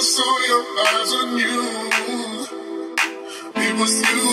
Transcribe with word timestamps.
I 0.00 0.02
saw 0.02 0.34
your 0.48 0.64
eyes 0.88 1.12
on 1.12 1.28
you. 1.36 1.60
It 3.54 3.72
was 3.78 3.94
you. 4.00 4.24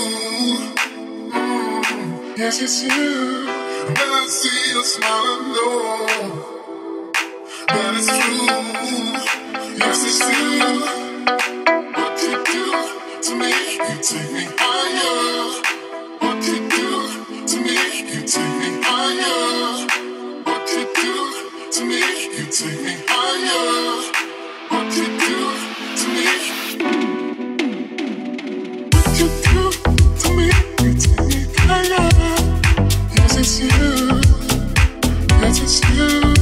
Mm, 1.34 2.38
yes, 2.38 2.62
it's 2.62 2.84
you. 2.84 3.48
When 3.48 4.10
I 4.22 4.28
see 4.30 4.72
your 4.72 4.86
smile, 4.86 5.28
I 5.28 5.40
know 5.56 6.08
that 7.68 7.94
it's 8.00 8.08
true. 8.16 8.48
Yes, 9.78 10.00
it's 10.08 10.22
you. 10.32 10.56
What 11.98 12.16
you 12.24 12.36
do 12.48 12.66
to 13.24 13.32
me, 13.36 13.52
you 13.76 13.96
take 14.08 14.32
me 14.32 14.44
higher. 14.58 15.52
What 16.22 16.48
you 16.48 16.60
do 16.70 16.88
to 17.46 17.58
me, 17.60 17.78
you 18.14 18.22
take 18.26 18.56
me 18.62 18.70
higher. 18.88 19.84
What 20.46 20.64
you 20.72 20.84
do 20.96 21.14
to 21.72 21.82
me, 21.84 22.00
you 22.38 22.46
take 22.54 22.82
me 22.86 22.94
higher. 23.06 23.97
you, 33.60 33.70
that 35.40 35.60
it's 35.62 35.82
you. 35.90 36.37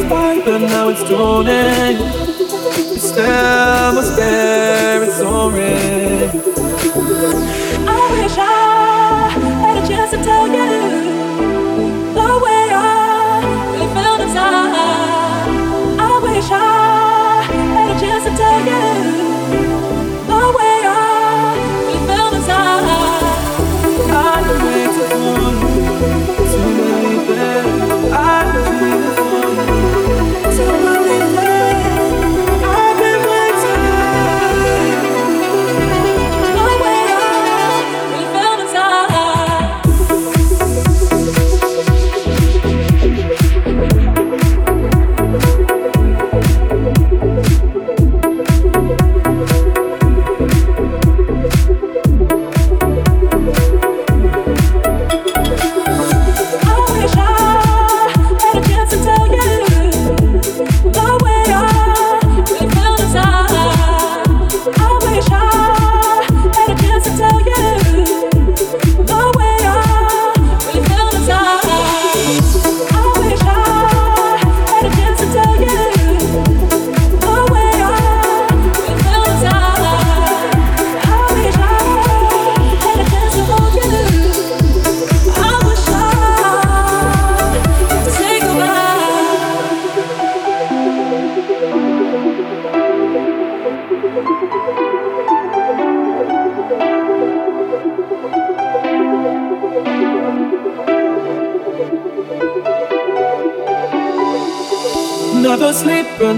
but 0.00 0.58
now 0.58 0.88
it's 0.88 1.02
too 1.02 1.44
and 1.46 1.98
It's 2.96 3.08
still 3.10 3.92
my 3.92 4.02
spirit's 4.02 5.18
soaring. 5.18 5.81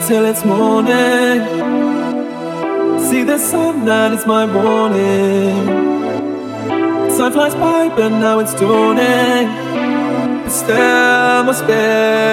till 0.06 0.26
it's 0.26 0.44
morning. 0.44 1.40
See 3.00 3.22
the 3.22 3.38
sun, 3.38 3.86
that 3.86 4.12
is 4.12 4.26
my 4.26 4.44
warning. 4.44 5.66
Time 7.16 7.32
flies 7.32 7.54
by, 7.54 7.88
but 7.88 8.10
now 8.10 8.38
it's 8.40 8.54
dawning. 8.54 9.48
But 10.42 10.50
still, 10.50 11.44
must 11.44 11.66
be. 11.66 12.23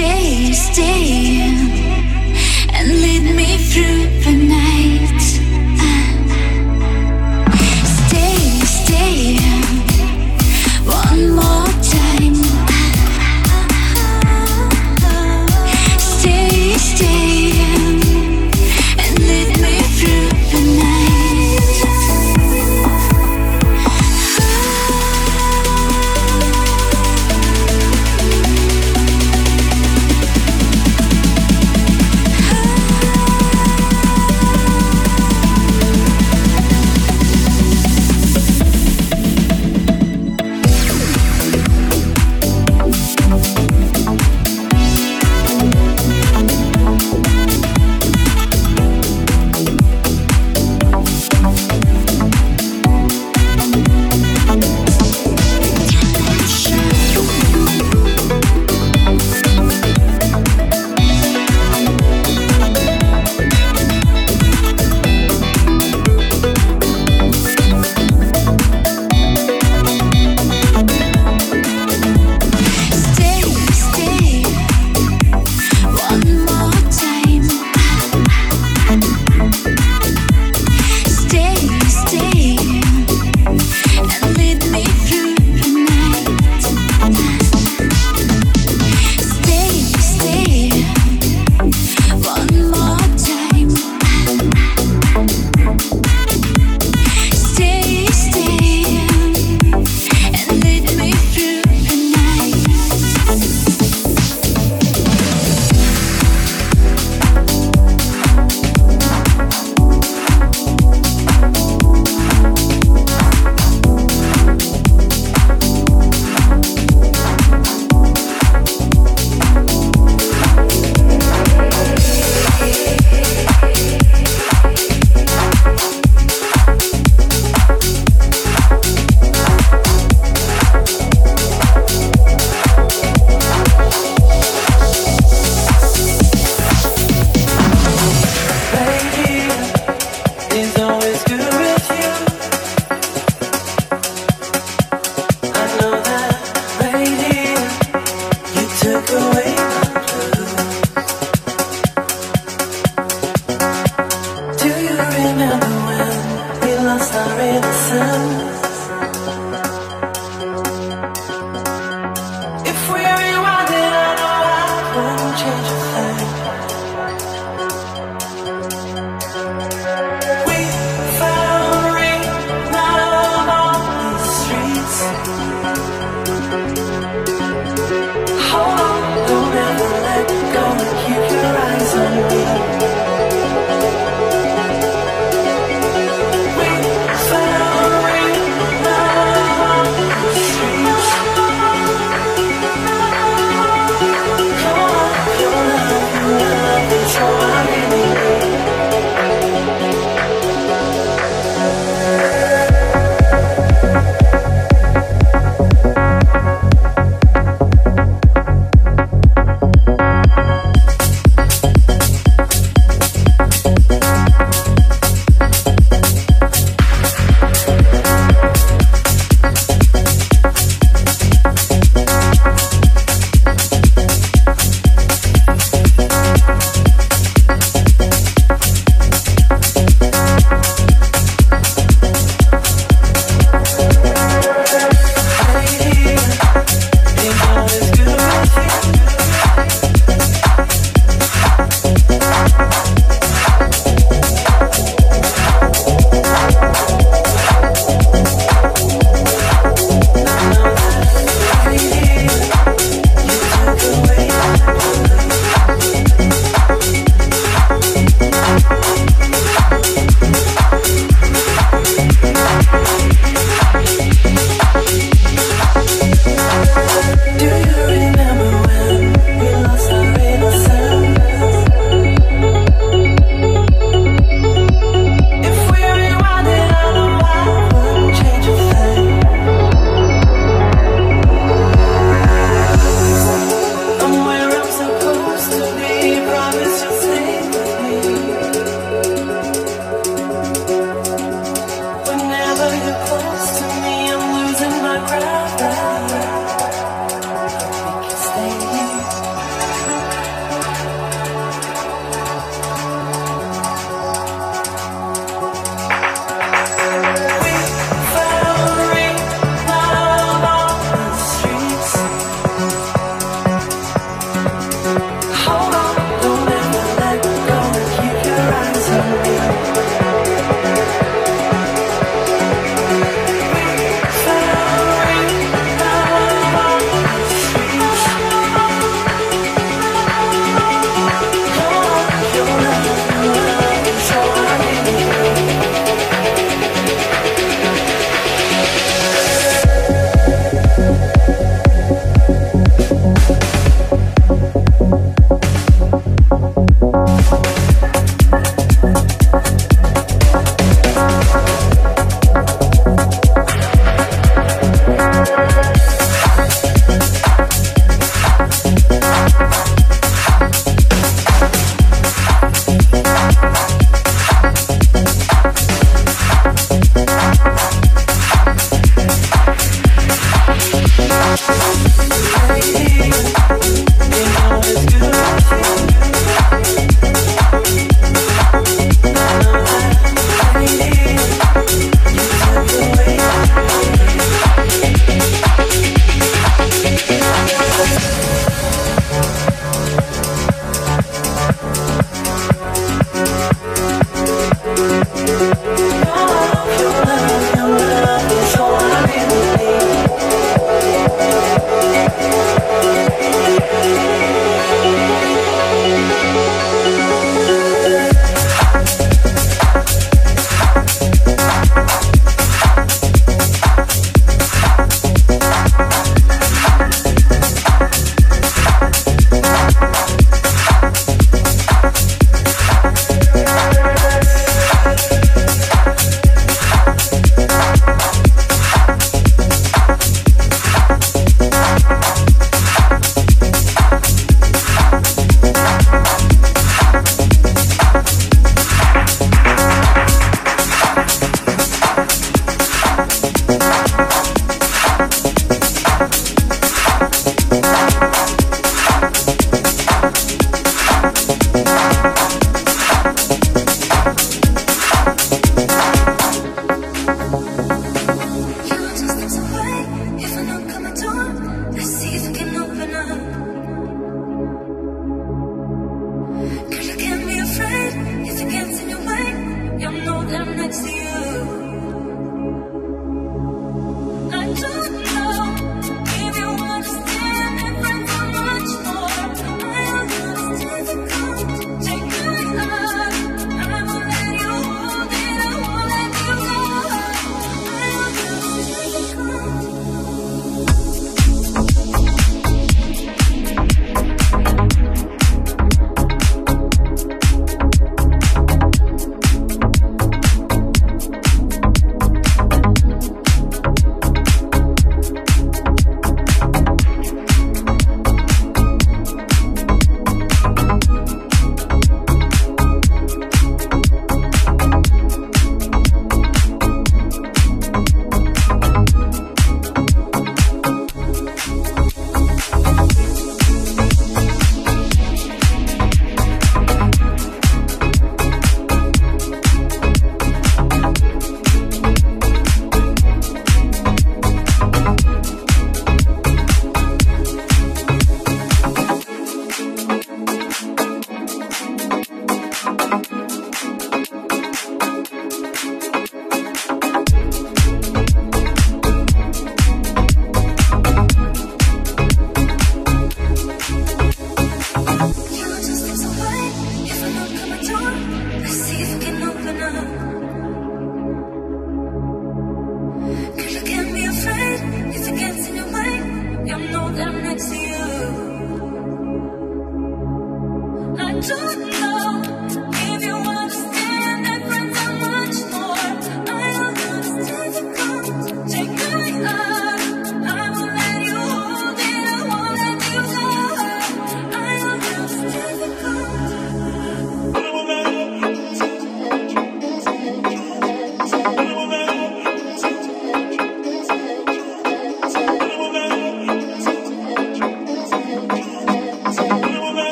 Come 0.00 0.08
on, 3.04 3.19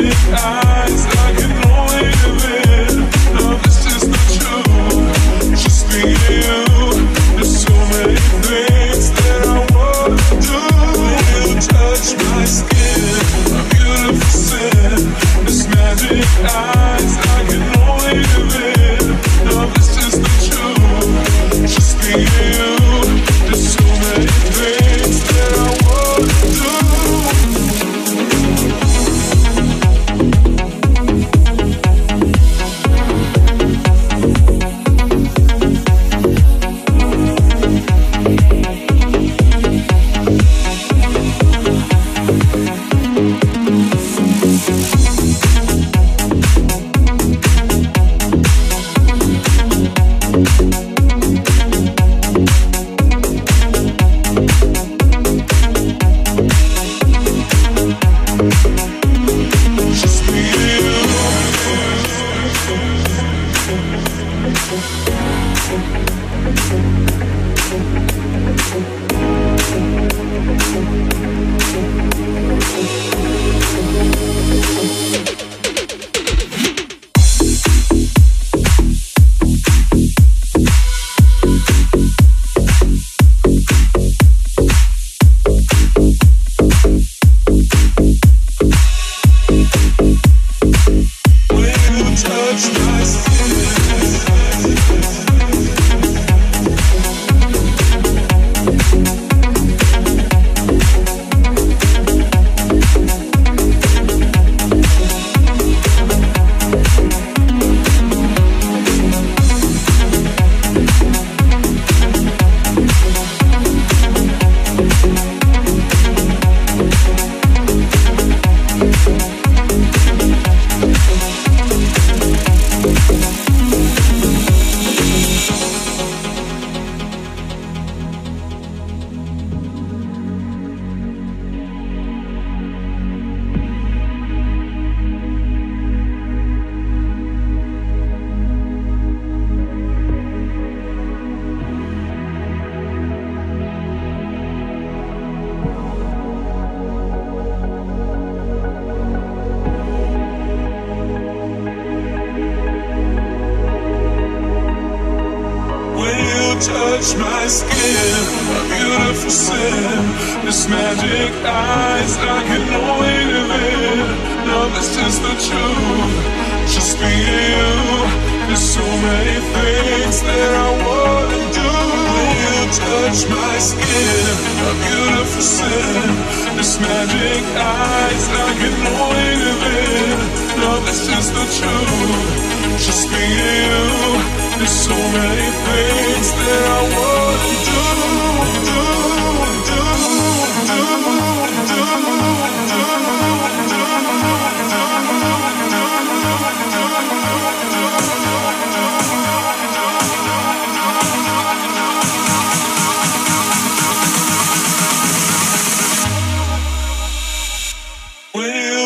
eyes. 0.00 0.97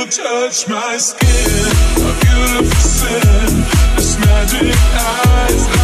touch 0.07 0.69
my 0.69 0.97
skin, 0.97 1.29
a 1.97 2.13
beautiful 2.21 2.81
sin, 2.81 3.65
this 3.97 4.19
magic 4.19 4.77
eyes. 4.95 5.82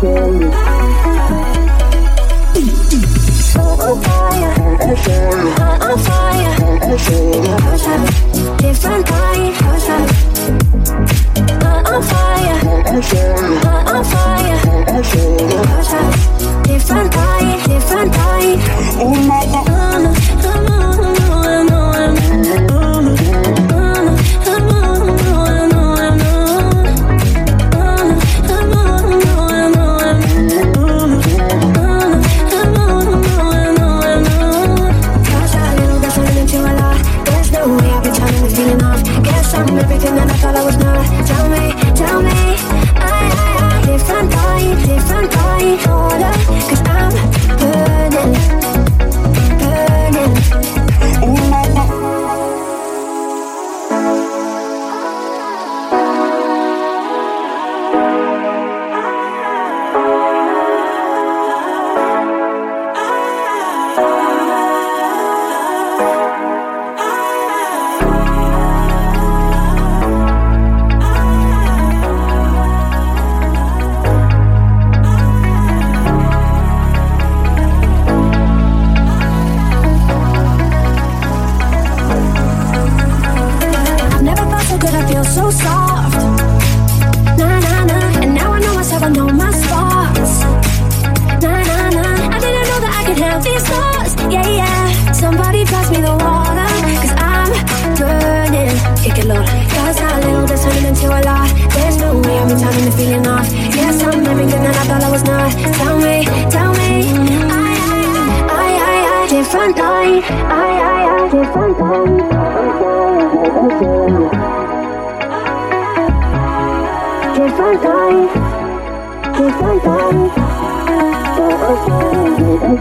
fire. 0.00 0.36
On 3.56 3.96
fire. 4.02 4.52
On 4.80 4.96
fire. 4.96 6.52
On 6.80 6.98
fire. 6.98 7.36
Different 8.58 9.06
kind. 9.06 9.54
On 11.86 12.02
fire. 12.02 12.56
On 12.86 13.02
fire. 13.02 13.36
On 13.86 14.04
fire. 14.04 14.56
Different 16.64 17.12
kind. 17.12 17.62
Different 17.64 18.12
kind. 18.12 18.60
Oh 19.00 19.14
my 19.26 19.44
God. 19.46 19.75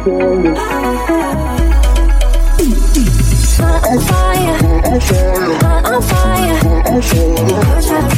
I'm 0.07 0.55
on 3.85 3.99
fire, 4.01 4.57
hot 5.63 5.85
on 5.85 6.01
fire, 6.03 6.91
on 6.91 7.01
fire. 7.01 8.14